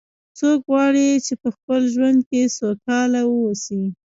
څوک 0.39 0.59
غواړي 0.69 1.07
چې 1.25 1.33
په 1.41 1.49
خپل 1.55 1.81
ژوند 1.93 2.19
کې 2.29 2.41
سوکاله 2.57 3.21
و 3.27 3.31
اوسي 3.45 3.83